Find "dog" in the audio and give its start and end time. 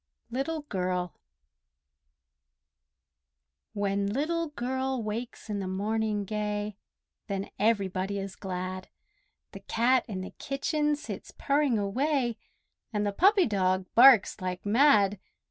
13.45-13.85